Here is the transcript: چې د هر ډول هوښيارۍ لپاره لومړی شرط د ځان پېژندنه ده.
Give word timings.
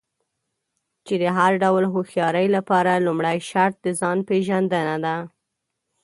چې 1.05 1.15
د 1.21 1.25
هر 1.37 1.51
ډول 1.63 1.83
هوښيارۍ 1.93 2.47
لپاره 2.55 3.03
لومړی 3.05 3.37
شرط 3.49 3.75
د 3.85 3.87
ځان 3.99 4.17
پېژندنه 4.29 4.95
ده. 5.05 5.15